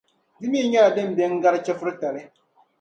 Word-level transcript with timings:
Di 0.39 0.47
mi 0.51 0.59
nyɛla 0.69 0.95
din 0.95 1.09
be 1.15 1.23
n-gari 1.31 1.59
chεfuritali. 1.65 2.23